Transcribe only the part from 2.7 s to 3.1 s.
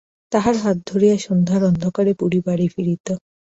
ফিরিত।